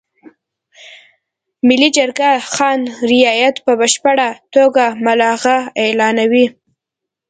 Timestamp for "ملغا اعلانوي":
5.05-6.45